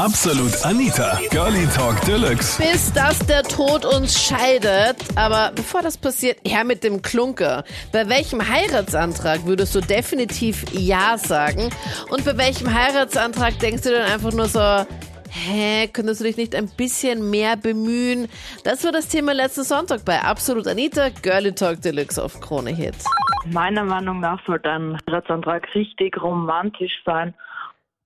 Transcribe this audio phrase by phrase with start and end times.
[0.00, 2.56] Absolut Anita, Girlie Talk Deluxe.
[2.56, 4.96] Bis dass der Tod uns scheidet.
[5.14, 7.64] Aber bevor das passiert, her mit dem Klunker.
[7.92, 11.68] Bei welchem Heiratsantrag würdest du definitiv Ja sagen?
[12.08, 14.86] Und bei welchem Heiratsantrag denkst du dann einfach nur so,
[15.28, 18.28] hä, könntest du dich nicht ein bisschen mehr bemühen?
[18.64, 23.04] Das war das Thema letzten Sonntag bei Absolut Anita, Girlie Talk Deluxe auf Krone Hits.
[23.52, 27.34] Meiner Meinung nach sollte ein Heiratsantrag richtig romantisch sein.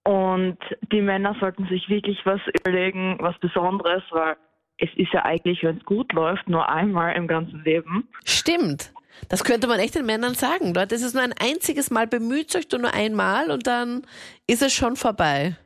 [0.05, 0.59] Und
[0.93, 4.37] die Männer sollten sich wirklich was überlegen, was Besonderes, weil
[4.79, 8.09] es ist ja eigentlich, wenn es gut läuft, nur einmal im ganzen Leben.
[8.25, 8.93] Stimmt.
[9.29, 10.75] Das könnte man echt den Männern sagen.
[10.75, 14.03] Leute, es ist nur ein einziges Mal, bemüht euch nur einmal und dann
[14.47, 15.57] ist es schon vorbei.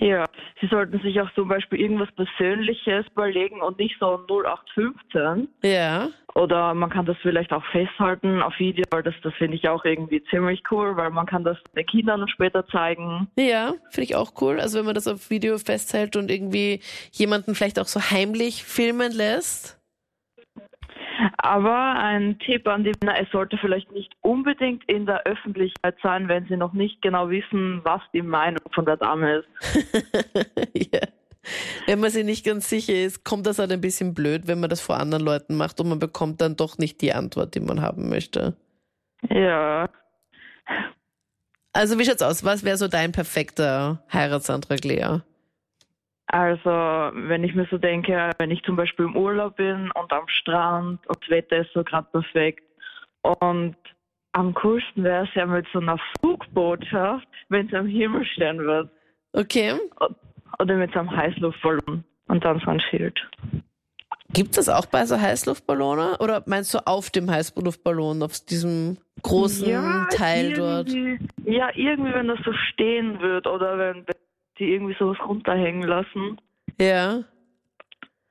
[0.00, 0.24] Ja,
[0.60, 5.48] sie sollten sich auch zum Beispiel irgendwas Persönliches überlegen und nicht so 0815.
[5.62, 6.08] Ja.
[6.34, 9.84] Oder man kann das vielleicht auch festhalten auf Video, weil das, das finde ich auch
[9.84, 13.28] irgendwie ziemlich cool, weil man kann das den Kindern später zeigen.
[13.38, 14.58] Ja, finde ich auch cool.
[14.58, 16.80] Also wenn man das auf Video festhält und irgendwie
[17.12, 19.80] jemanden vielleicht auch so heimlich filmen lässt.
[21.38, 26.28] Aber ein Tipp an die Männer, es sollte vielleicht nicht unbedingt in der Öffentlichkeit sein,
[26.28, 29.48] wenn sie noch nicht genau wissen, was die Meinung von der Dame ist.
[30.92, 31.00] ja.
[31.86, 34.70] Wenn man sich nicht ganz sicher ist, kommt das halt ein bisschen blöd, wenn man
[34.70, 37.82] das vor anderen Leuten macht und man bekommt dann doch nicht die Antwort, die man
[37.82, 38.56] haben möchte.
[39.28, 39.90] Ja.
[41.72, 42.44] Also wie schaut's aus?
[42.44, 45.20] Was wäre so dein perfekter Heiratsantrag, Lea?
[46.26, 50.26] Also, wenn ich mir so denke, wenn ich zum Beispiel im Urlaub bin und am
[50.28, 52.64] Strand und das Wetter ist so gerade perfekt
[53.22, 53.76] und
[54.32, 58.90] am coolsten wäre es ja mit so einer Flugbotschaft, wenn es am Himmel stehen wird.
[59.32, 59.74] Okay.
[60.58, 63.18] Oder mit so einem Heißluftballon und dann so ein Schild.
[64.32, 66.16] Gibt es auch bei so Heißluftballonen?
[66.16, 70.90] Oder meinst du auf dem Heißluftballon, auf diesem großen ja, Teil dort?
[71.44, 74.04] Ja, irgendwie, wenn das so stehen wird oder wenn
[74.58, 76.40] die irgendwie sowas runterhängen lassen.
[76.80, 77.22] Ja.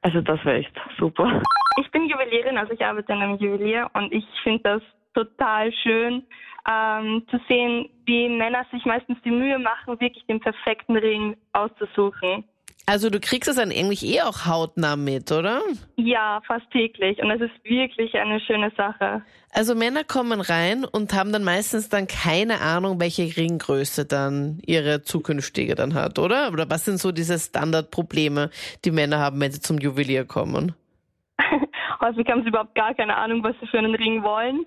[0.01, 1.41] Also das wäre echt super.
[1.79, 4.81] Ich bin Juwelierin, also ich arbeite in einem Juwelier und ich finde das
[5.13, 6.23] total schön
[6.69, 12.43] ähm, zu sehen, wie Männer sich meistens die Mühe machen, wirklich den perfekten Ring auszusuchen.
[12.85, 15.61] Also du kriegst es dann eigentlich eh auch hautnah mit, oder?
[15.95, 17.21] Ja, fast täglich.
[17.21, 19.21] Und es ist wirklich eine schöne Sache.
[19.53, 25.01] Also Männer kommen rein und haben dann meistens dann keine Ahnung, welche Ringgröße dann ihre
[25.01, 26.51] zukünftige dann hat, oder?
[26.51, 28.49] Oder was sind so diese Standardprobleme,
[28.83, 30.73] die Männer haben, wenn sie zum Juwelier kommen?
[32.01, 34.65] Häufig haben sie überhaupt gar keine Ahnung, was sie für einen Ring wollen.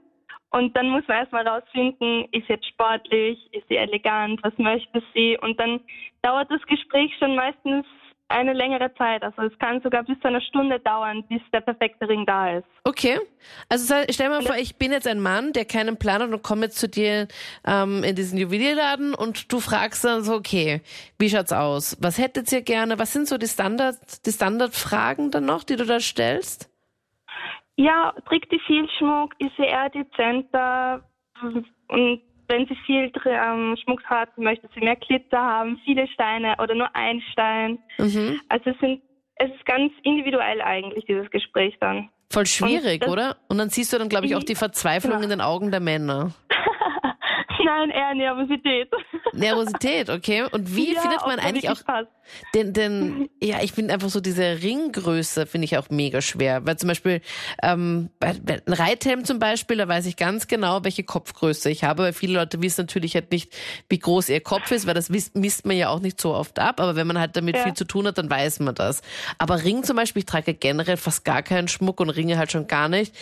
[0.50, 5.02] Und dann muss man erstmal rausfinden, ist sie jetzt sportlich, ist sie elegant, was möchte
[5.12, 5.36] sie?
[5.42, 5.80] Und dann
[6.26, 7.86] dauert das Gespräch schon meistens
[8.28, 9.22] eine längere Zeit.
[9.22, 12.66] Also es kann sogar bis zu einer Stunde dauern, bis der perfekte Ring da ist.
[12.82, 13.20] Okay.
[13.68, 16.62] Also stell mal vor, ich bin jetzt ein Mann, der keinen Plan hat und komme
[16.62, 17.28] jetzt zu dir
[17.64, 20.80] ähm, in diesen Juwelierladen und du fragst dann so, okay,
[21.20, 21.96] wie schaut's aus?
[22.00, 22.98] Was hättet ihr gerne?
[22.98, 26.68] Was sind so die Standard, die Standardfragen dann noch, die du da stellst?
[27.76, 29.34] Ja, trägt die viel Schmuck?
[29.38, 31.04] Ist sie eher dezenter?
[31.88, 36.74] Und wenn sie viel ähm, Schmuck hat, möchte sie mehr Glitzer haben, viele Steine oder
[36.74, 37.78] nur ein Stein.
[37.98, 38.40] Mhm.
[38.48, 39.02] Also es, sind,
[39.36, 42.08] es ist ganz individuell eigentlich, dieses Gespräch dann.
[42.30, 43.36] Voll schwierig, Und das, oder?
[43.48, 45.22] Und dann siehst du dann, glaube ich, auch die Verzweiflung ja.
[45.22, 46.32] in den Augen der Männer.
[47.76, 48.90] Nein, eher Nervosität.
[49.32, 50.44] Nervosität, okay.
[50.50, 51.76] Und wie ja, findet man eigentlich auch
[52.54, 56.76] denn, denn ja, ich finde einfach so diese Ringgröße finde ich auch mega schwer, weil
[56.76, 57.20] zum Beispiel
[57.62, 61.84] ähm, bei, bei ein Reithelm zum Beispiel, da weiß ich ganz genau, welche Kopfgröße ich
[61.84, 63.52] habe, weil viele Leute wissen natürlich halt nicht,
[63.88, 66.80] wie groß ihr Kopf ist, weil das misst man ja auch nicht so oft ab,
[66.80, 67.62] aber wenn man halt damit ja.
[67.62, 69.02] viel zu tun hat, dann weiß man das.
[69.38, 72.66] Aber Ring zum Beispiel, ich trage generell fast gar keinen Schmuck und Ringe halt schon
[72.66, 73.14] gar nicht.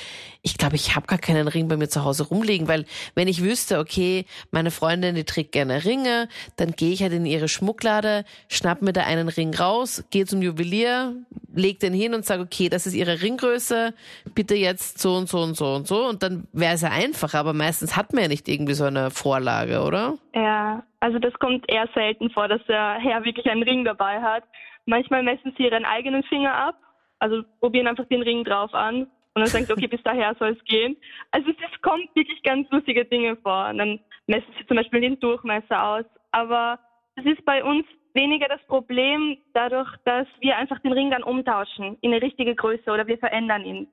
[0.42, 3.42] Ich glaube, ich habe gar keinen Ring bei mir zu Hause rumliegen, weil wenn ich
[3.42, 8.24] wüsste, okay, meine Freundin, die trägt gerne Ringe, dann gehe ich halt in ihre Schmucklade,
[8.48, 11.14] schnapp mir da einen Ring raus, gehe zum Juwelier,
[11.54, 13.94] leg den hin und sage, okay, das ist ihre Ringgröße,
[14.34, 16.06] bitte jetzt so und so und so und so.
[16.06, 19.10] Und dann wäre es ja einfacher, aber meistens hat man ja nicht irgendwie so eine
[19.10, 20.14] Vorlage, oder?
[20.34, 24.44] Ja, also das kommt eher selten vor, dass der Herr wirklich einen Ring dabei hat.
[24.86, 26.76] Manchmal messen sie ihren eigenen Finger ab,
[27.18, 30.50] also probieren einfach den Ring drauf an und dann sagen sie, okay, bis daher soll
[30.50, 30.96] es gehen.
[31.32, 33.68] Also es kommt wirklich ganz lustige Dinge vor.
[33.68, 36.04] Und dann messen sie zum Beispiel den Durchmesser aus.
[36.30, 36.78] Aber
[37.16, 37.84] es ist bei uns
[38.14, 42.88] weniger das Problem dadurch, dass wir einfach den Ring dann umtauschen in eine richtige Größe
[42.90, 43.88] oder wir verändern ihn.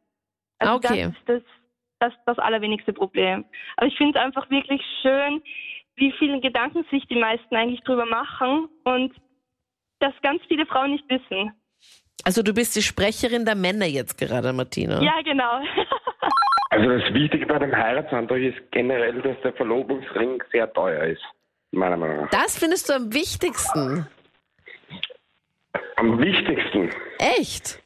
[0.60, 1.04] Also okay.
[1.04, 1.44] das ist das,
[2.00, 3.44] das, das allerwenigste Problem.
[3.78, 5.42] Aber ich finde es einfach wirklich schön,
[5.96, 9.14] wie viele Gedanken sich die meisten eigentlich drüber machen und
[10.00, 11.52] dass ganz viele Frauen nicht wissen.
[12.24, 15.02] Also du bist die Sprecherin der Männer jetzt gerade, Martina.
[15.02, 15.62] Ja, genau.
[16.70, 21.24] also das Wichtige bei dem Heiratsantrag ist generell, dass der Verlobungsring sehr teuer ist
[21.72, 22.30] meiner Meinung nach.
[22.30, 24.08] Das findest du am wichtigsten?
[25.96, 26.90] Am wichtigsten.
[27.18, 27.82] Echt?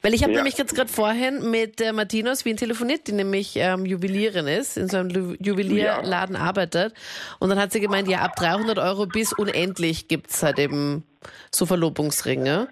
[0.00, 0.38] Weil ich habe ja.
[0.38, 4.76] nämlich jetzt gerade vorhin mit der Martina aus Wien telefoniert, die nämlich ähm, Juwelierin ist,
[4.76, 6.42] in so einem Juwelierladen ja.
[6.42, 6.94] arbeitet.
[7.40, 11.04] Und dann hat sie gemeint, ja, ab 300 Euro bis unendlich gibt's halt eben
[11.50, 12.68] so Verlobungsringe.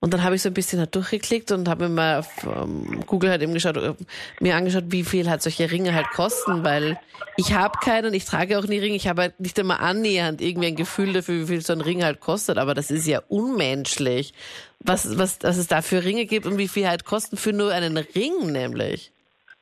[0.00, 3.02] Und dann habe ich so ein bisschen halt durchgeklickt und habe mir mal auf ähm,
[3.06, 3.94] Google halt eben geschaut, äh,
[4.40, 6.98] mir angeschaut, wie viel halt solche Ringe halt kosten, weil
[7.38, 10.68] ich habe keinen, ich trage auch nie Ringe, ich habe halt nicht einmal annähernd irgendwie
[10.68, 14.34] ein Gefühl dafür, wie viel so ein Ring halt kostet, aber das ist ja unmenschlich,
[14.80, 17.72] was, was, was es da für Ringe gibt und wie viel halt kosten für nur
[17.72, 19.12] einen Ring nämlich.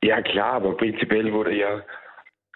[0.03, 1.81] Ja klar, aber prinzipiell wurde ja,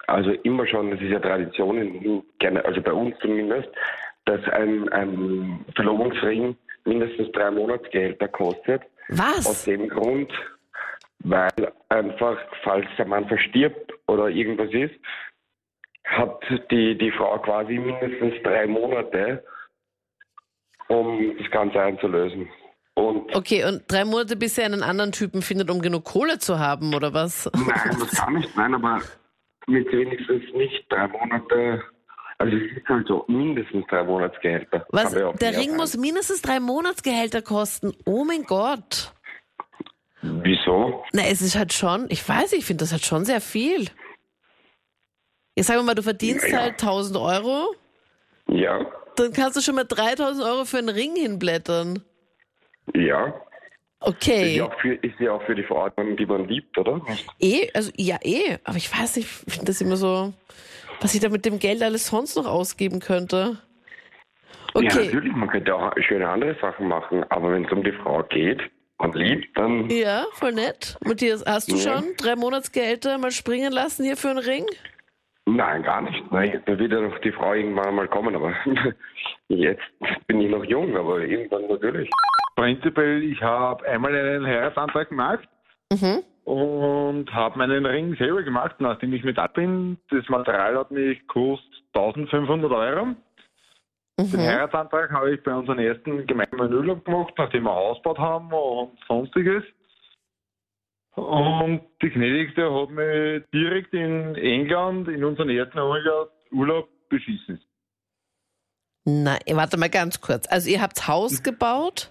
[0.06, 2.22] also immer schon, das ist ja Tradition,
[2.64, 3.68] also bei uns zumindest,
[4.26, 8.82] dass ein, ein Verlobungsring mindestens drei Monatsgehälter kostet.
[9.08, 9.46] Was?
[9.46, 10.32] Aus dem Grund,
[11.20, 14.94] weil einfach, falls der Mann verstirbt oder irgendwas ist,
[16.04, 19.44] hat die, die Frau quasi mindestens drei Monate,
[20.88, 22.48] um das Ganze einzulösen.
[22.94, 26.58] Und okay, und drei Monate, bis er einen anderen Typen findet, um genug Kohle zu
[26.58, 27.50] haben, oder was?
[27.54, 29.00] Nein, das kann nicht, nein, aber
[29.66, 31.82] mit wenigstens nicht drei Monate
[32.40, 34.86] also es ist halt so mindestens drei Monatsgehälter.
[34.88, 35.12] Was?
[35.12, 37.92] Der Ring muss mindestens drei Monatsgehälter kosten.
[38.06, 39.12] Oh mein Gott.
[40.22, 41.04] Wieso?
[41.12, 43.88] Na, es ist halt schon, ich weiß, ich finde das halt schon sehr viel.
[45.54, 46.60] Jetzt sagen wir mal, du verdienst ja.
[46.60, 47.74] halt 1000 Euro.
[48.48, 48.90] Ja.
[49.16, 52.02] Dann kannst du schon mal 3000 Euro für einen Ring hinblättern.
[52.94, 53.34] Ja.
[54.00, 54.52] Okay.
[54.52, 57.02] Ist ja auch für, ist ja auch für die Verordnung, die man liebt, oder?
[57.38, 58.56] Eh, also ja, eh.
[58.64, 60.32] Aber ich weiß nicht, ich finde das immer so
[61.00, 63.58] was ich da mit dem Geld alles sonst noch ausgeben könnte.
[64.74, 64.86] Okay.
[64.86, 68.22] Ja, natürlich, man könnte auch schöne andere Sachen machen, aber wenn es um die Frau
[68.24, 68.60] geht
[68.98, 69.88] und liebt, dann.
[69.90, 70.96] Ja, voll nett.
[71.04, 71.82] Matthias, hast du ja.
[71.98, 74.66] schon drei Monatsgehälter mal springen lassen hier für einen Ring?
[75.46, 76.30] Nein, gar nicht.
[76.30, 78.54] Nein, da wird ja noch die Frau irgendwann mal kommen, aber
[79.48, 79.82] jetzt
[80.28, 82.08] bin ich noch jung, aber irgendwann natürlich.
[82.54, 85.48] Prinzipiell, ich habe einmal einen Heiratsantrag gemacht.
[85.92, 89.98] Mhm und habe meinen Ring selber gemacht, nachdem ich mit ab bin.
[90.10, 93.06] Das Material hat mich gekostet 1500 Euro.
[93.06, 93.16] Mhm.
[94.32, 98.98] Den Heiratsantrag habe ich bei unserem ersten gemeinsamen Urlaub gemacht, nachdem wir ausgebaut haben und
[99.06, 99.62] sonstiges.
[101.14, 107.60] Und die Gnädigste hat mich direkt in England in unseren ersten Urlaub beschissen.
[109.04, 110.48] Nein, warte mal ganz kurz.
[110.48, 112.10] Also ihr habt Haus gebaut,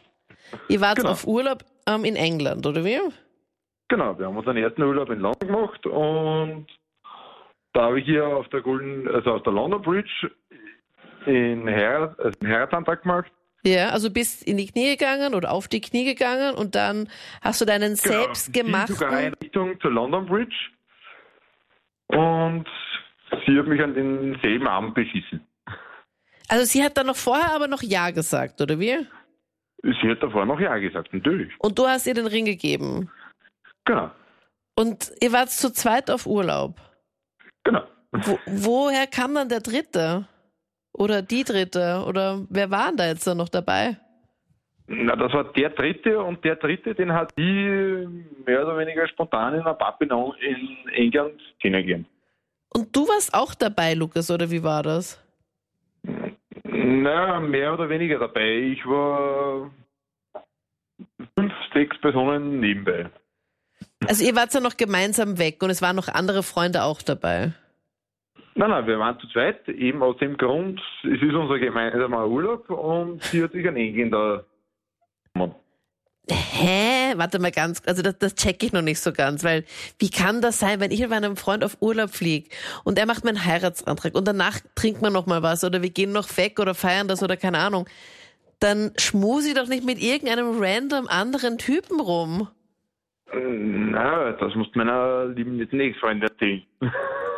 [0.69, 1.11] ihr wart genau.
[1.11, 2.99] auf Urlaub ähm, in England, oder wie?
[3.89, 6.67] Genau, wir haben unseren ersten Urlaub in London gemacht und
[7.73, 10.31] da habe ich hier auf der Golden, also auf der London Bridge
[11.25, 13.31] in Heirat, also einen Heiratsantrag gemacht.
[13.63, 17.09] Ja, also bist in die Knie gegangen oder auf die Knie gegangen und dann
[17.41, 18.95] hast du deinen genau, selbstgemachten...
[18.95, 20.55] sogar in Richtung zur London Bridge
[22.07, 22.67] und
[23.45, 25.41] sie hat mich an denselben Abend beschissen.
[26.47, 28.97] Also sie hat dann noch vorher aber noch Ja gesagt, oder wie?
[29.81, 31.51] Sie hat davor noch Ja gesagt, natürlich.
[31.59, 33.09] Und du hast ihr den Ring gegeben?
[33.89, 34.11] Genau.
[34.75, 36.79] Und ihr wart zu zweit auf Urlaub?
[37.63, 37.81] Genau.
[38.11, 40.27] Wo, woher kam dann der Dritte?
[40.93, 42.03] Oder die Dritte?
[42.07, 43.97] Oder wer waren da jetzt da noch dabei?
[44.85, 48.07] Na, das war der Dritte und der Dritte, den hat die
[48.45, 52.05] mehr oder weniger spontan in einer Pub in England kennengelernt.
[52.71, 55.19] Und du warst auch dabei, Lukas, oder wie war das?
[56.63, 58.49] Na, mehr oder weniger dabei.
[58.71, 59.71] Ich war
[61.35, 63.09] fünf, sechs Personen nebenbei.
[64.07, 67.53] Also ihr wart ja noch gemeinsam weg und es waren noch andere Freunde auch dabei.
[68.55, 72.69] Nein, nein, wir waren zu zweit, eben aus dem Grund, es ist unser gemeinsamer Urlaub
[72.69, 74.45] und sie hat sich ein Engländer
[76.31, 77.13] Hä?
[77.15, 79.65] Warte mal ganz, also das, das check ich noch nicht so ganz, weil
[79.97, 82.49] wie kann das sein, wenn ich mit meinem Freund auf Urlaub fliege
[82.83, 85.89] und er macht mir einen Heiratsantrag und danach trinkt man noch mal was oder wir
[85.89, 87.87] gehen noch weg oder feiern das oder keine Ahnung,
[88.59, 92.47] dann schmuse ich doch nicht mit irgendeinem random anderen Typen rum.
[93.33, 96.63] Na, das muss meiner lieben Ex-Freundin erzählen.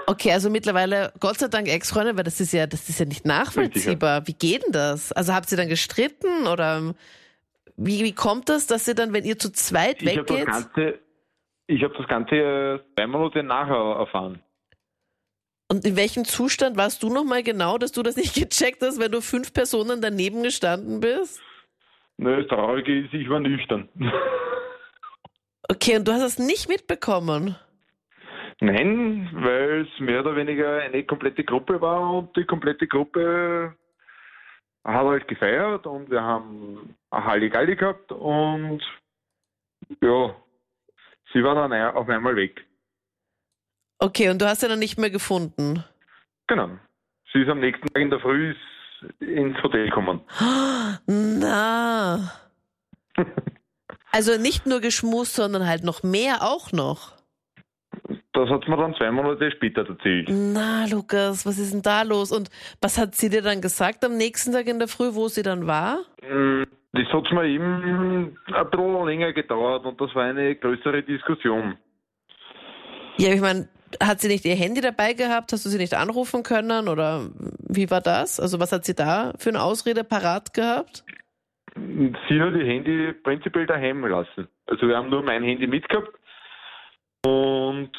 [0.08, 3.26] Okay, also mittlerweile, Gott sei Dank Ex-Freundin, weil das ist ja, das ist ja nicht
[3.26, 4.28] nachvollziehbar.
[4.28, 5.14] Wie geht denn das?
[5.14, 6.94] Also habt ihr dann gestritten oder
[7.78, 10.48] wie, wie kommt das, dass ihr dann, wenn ihr zu zweit ich weggeht?
[10.48, 11.00] Hab das Ganze,
[11.68, 14.40] ich habe das Ganze zwei Monate nachher erfahren.
[15.70, 19.12] Und in welchem Zustand warst du nochmal genau, dass du das nicht gecheckt hast, wenn
[19.12, 21.42] du fünf Personen daneben gestanden bist?
[22.18, 23.88] Nö, das Traurige ist, ich war nüchtern.
[25.72, 27.56] Okay, und du hast es nicht mitbekommen?
[28.60, 33.74] Nein, weil es mehr oder weniger eine komplette Gruppe war und die komplette Gruppe
[34.84, 38.82] hat halt gefeiert und wir haben eine Halligalli gehabt und
[40.02, 40.36] ja,
[41.32, 42.66] sie war dann auf einmal weg.
[44.00, 45.86] Okay, und du hast sie dann nicht mehr gefunden?
[46.48, 46.72] Genau.
[47.32, 48.54] Sie ist am nächsten Tag in der Früh
[49.22, 50.20] ins Hotel gekommen.
[51.08, 52.30] Na.
[54.12, 57.14] also nicht nur geschmust, sondern halt noch mehr auch noch.
[58.34, 60.30] Das hat mir dann zwei Monate später erzählt.
[60.30, 62.32] Na, Lukas, was ist denn da los?
[62.32, 62.50] Und
[62.82, 65.68] was hat sie dir dann gesagt am nächsten Tag in der Früh, wo sie dann
[65.68, 66.00] war?
[66.22, 66.64] Mm,
[66.94, 71.78] das hat mir eben ein bisschen länger gedauert und das war eine größere Diskussion.
[73.18, 73.68] Ja, ich meine,
[74.02, 75.52] hat sie nicht ihr Handy dabei gehabt?
[75.52, 76.88] Hast du sie nicht anrufen können?
[76.88, 77.30] Oder
[77.68, 78.40] wie war das?
[78.40, 81.04] Also was hat sie da für eine Ausrede parat gehabt?
[81.76, 84.48] Sie hat ihr Handy prinzipiell daheim gelassen.
[84.68, 86.12] Also wir haben nur mein Handy mitgehabt
[87.26, 87.92] und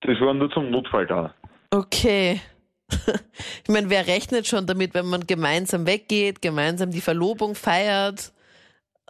[0.00, 1.34] das war nur zum Notfall da.
[1.70, 2.40] Okay.
[3.64, 8.32] Ich meine, wer rechnet schon damit, wenn man gemeinsam weggeht, gemeinsam die Verlobung feiert?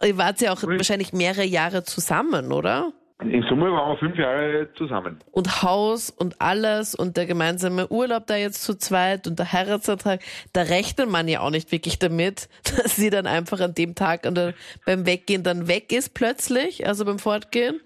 [0.01, 2.93] Ihr wart ja auch wahrscheinlich mehrere Jahre zusammen, oder?
[3.29, 5.19] In Summe waren wir fünf Jahre zusammen.
[5.31, 10.21] Und Haus und alles und der gemeinsame Urlaub da jetzt zu zweit und der Heiratsantrag,
[10.53, 14.23] da rechnet man ja auch nicht wirklich damit, dass sie dann einfach an dem Tag
[14.23, 14.53] der,
[14.85, 17.79] beim Weggehen dann weg ist plötzlich, also beim Fortgehen.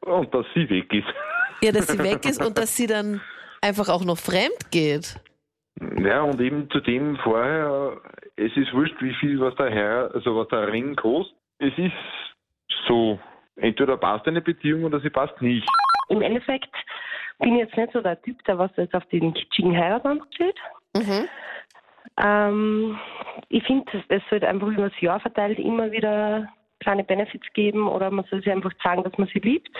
[0.00, 1.08] Und dass sie weg ist.
[1.62, 3.20] Ja, dass sie weg ist und dass sie dann
[3.60, 5.16] einfach auch noch fremd geht.
[6.02, 7.96] Ja, und eben zu dem vorher,
[8.36, 11.36] es ist wurscht, wie viel was der Herr, also was der Ring kostet.
[11.58, 11.92] Es ist
[12.88, 13.18] so,
[13.60, 15.68] entweder passt eine Beziehung oder sie passt nicht.
[16.08, 16.74] Im Endeffekt
[17.38, 20.58] bin ich jetzt nicht so der Typ, der was jetzt auf den kitschigen Heiratsantrag steht.
[20.96, 21.28] Mhm.
[22.22, 22.98] Ähm,
[23.48, 26.48] ich finde, es sollte einfach über das Jahr verteilt immer wieder
[26.80, 29.76] kleine Benefits geben oder man soll sich einfach sagen, dass man sie liebt.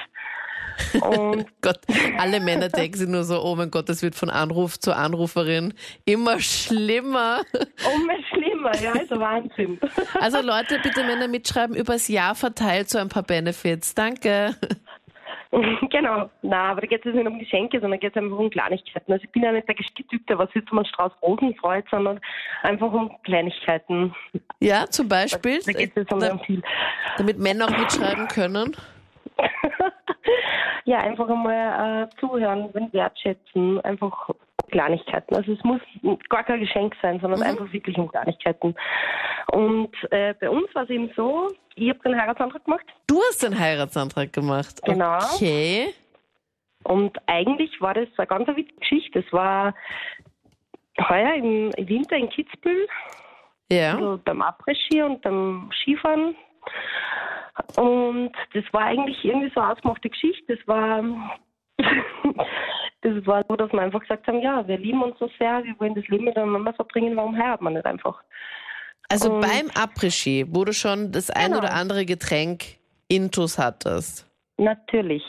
[1.01, 1.81] Und Gott,
[2.19, 5.75] alle Männer denken sich nur so, oh mein Gott, das wird von Anruf zu Anruferin
[6.05, 7.43] immer schlimmer.
[7.53, 8.50] Immer schlimmer,
[8.83, 9.81] ja, ist ein Wahnsinn.
[10.21, 13.95] Also Leute, bitte Männer mitschreiben, übers Jahr verteilt so ein paar Benefits.
[13.95, 14.55] Danke.
[15.91, 19.13] Genau, na, aber da geht es nicht um Geschenke, sondern geht es einfach um Kleinigkeiten.
[19.13, 21.85] Also ich bin ja nicht der Typ, der was jetzt um einen Strauß Rosen freut,
[21.91, 22.21] sondern
[22.63, 24.15] einfach um Kleinigkeiten.
[24.61, 25.59] Ja, zum Beispiel.
[25.67, 26.63] Da geht es um da, viel.
[27.17, 28.77] Damit Männer auch mitschreiben können.
[30.85, 34.31] ja, einfach einmal äh, zuhören, wertschätzen, einfach
[34.71, 35.35] Kleinigkeiten.
[35.35, 35.81] Also es muss
[36.29, 37.47] gar kein Geschenk sein, sondern mhm.
[37.47, 38.75] einfach wirklich um Kleinigkeiten.
[39.53, 42.87] Und äh, bei uns war es eben so, ich habe den Heiratsantrag gemacht.
[43.07, 44.81] Du hast den Heiratsantrag gemacht?
[44.85, 45.19] Genau.
[45.35, 45.95] Okay.
[46.85, 49.19] Und eigentlich war das eine ganz witzige Geschichte.
[49.27, 49.75] Es war
[51.09, 52.87] heuer im Winter in Kitzbühel.
[53.71, 53.95] Ja.
[53.95, 56.35] Also beim Après-Ski und beim Skifahren.
[57.77, 60.57] Und das war eigentlich irgendwie so eine ausgemachte Geschichte.
[60.57, 61.03] Das war,
[63.03, 65.79] das war so, dass wir einfach gesagt haben, ja, wir lieben uns so sehr, wir
[65.79, 68.23] wollen das Leben miteinander verbringen, warum heiraten wir nicht einfach?
[69.09, 71.59] Also und beim Après-Ski, wo du schon das ein genau.
[71.59, 72.77] oder andere Getränk
[73.09, 74.27] intus hattest?
[74.57, 75.25] Natürlich.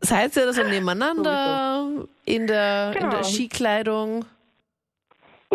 [0.00, 3.06] Seid ihr da so nebeneinander in der, genau.
[3.06, 3.24] in der.
[3.24, 4.24] Skikleidung?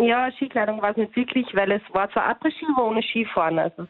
[0.02, 3.60] Ja, Skikleidung war es nicht wirklich, weil es war zwar Après-Ski, aber ohne Skifahren.
[3.60, 3.88] Also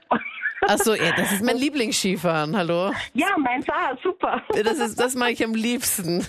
[0.67, 2.91] Achso, ja, das ist mein Lieblingsskifahren, hallo?
[3.13, 4.41] Ja, meins auch, super.
[4.49, 6.25] Das, ist, das mache ich am liebsten.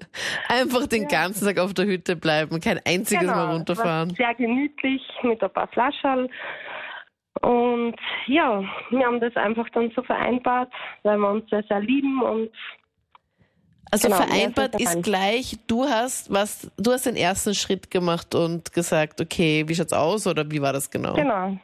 [0.48, 1.08] Einfach den ja.
[1.08, 4.10] ganzen Tag auf der Hütte bleiben, kein einziges genau, Mal runterfahren.
[4.10, 6.28] Sehr gemütlich mit ein paar Flaschen.
[7.40, 7.96] Und
[8.26, 10.70] ja, wir haben das einfach dann so vereinbart,
[11.02, 12.50] weil wir uns sehr, sehr lieben und
[13.90, 18.72] also genau, vereinbart ist gleich, du hast was, du hast den ersten Schritt gemacht und
[18.72, 21.14] gesagt, okay, wie schaut's aus oder wie war das genau?
[21.14, 21.56] Genau.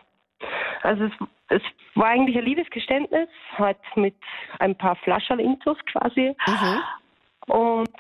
[0.83, 1.13] Also es,
[1.49, 1.63] es
[1.95, 4.15] war eigentlich ein Liebesgeständnis, halt mit
[4.59, 6.35] ein paar Flaschen Intus quasi.
[6.47, 7.55] Mhm.
[7.55, 7.91] Und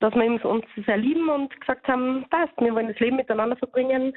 [0.00, 4.14] dass wir uns sehr lieben und gesagt haben, passt, wir wollen das Leben miteinander verbringen,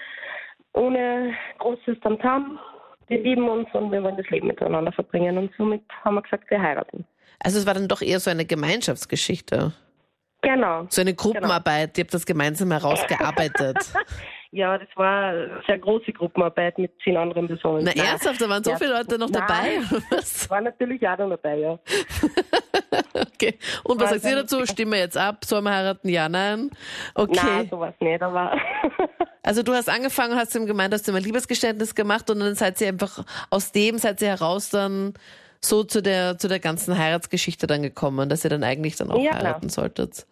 [0.74, 2.60] ohne großes Tamtam.
[3.08, 5.38] Wir lieben uns und wir wollen das Leben miteinander verbringen.
[5.38, 7.06] Und somit haben wir gesagt, wir heiraten.
[7.40, 9.74] Also es war dann doch eher so eine Gemeinschaftsgeschichte.
[10.42, 10.86] Genau.
[10.90, 11.98] So eine Gruppenarbeit, genau.
[11.98, 13.78] ihr habt das gemeinsam herausgearbeitet.
[14.52, 17.84] ja, das war eine sehr große Gruppenarbeit mit zehn anderen Personen.
[17.84, 18.78] Na ernsthaft, da waren so ja.
[18.78, 19.80] viele Leute noch dabei?
[20.12, 20.50] Was?
[20.50, 21.80] War natürlich auch noch dabei, ja.
[23.14, 23.58] okay.
[23.84, 24.66] Und was sagt ihr dazu?
[24.66, 25.44] Stimmen wir jetzt ab?
[25.44, 26.08] Sollen wir heiraten?
[26.08, 26.70] Ja, nein?
[27.16, 27.40] Okay.
[27.44, 28.56] Nein, sowas nicht, aber...
[29.44, 32.80] also du hast angefangen, hast ihm gemeint, hast du ein Liebesgeständnis gemacht und dann seid
[32.80, 35.14] ihr einfach aus dem, seid ihr heraus dann
[35.62, 39.22] so zu der, zu der ganzen Heiratsgeschichte dann gekommen, dass ihr dann eigentlich dann auch
[39.22, 40.26] ja, heiraten solltet.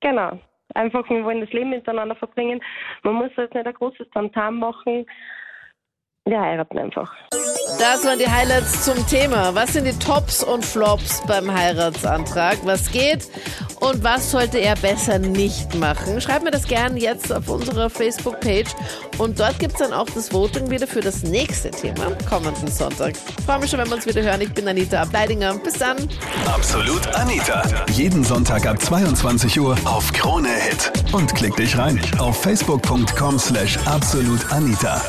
[0.00, 0.38] Genau.
[0.74, 2.60] Einfach, wir wollen das Leben miteinander verbringen.
[3.02, 5.06] Man muss jetzt nicht ein großes Tamtam machen.
[6.28, 7.14] Wir heiraten einfach.
[7.78, 9.54] Das waren die Highlights zum Thema.
[9.54, 12.58] Was sind die Tops und Flops beim Heiratsantrag?
[12.64, 13.28] Was geht
[13.78, 16.20] und was sollte er besser nicht machen?
[16.20, 18.70] Schreibt mir das gerne jetzt auf unserer Facebook-Page
[19.18, 23.12] und dort gibt es dann auch das Voting wieder für das nächste Thema kommenden Sonntag.
[23.38, 24.40] Ich freue mich schon, wenn wir uns wieder hören.
[24.40, 25.54] Ich bin Anita Ableidinger.
[25.58, 25.96] Bis dann.
[26.52, 27.62] Absolut Anita.
[27.92, 30.92] Jeden Sonntag ab 22 Uhr auf Krone Hit.
[31.12, 35.00] Und klick dich rein auf facebook.com slash absolutanita.